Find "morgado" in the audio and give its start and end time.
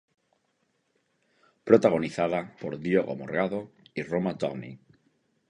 3.15-3.69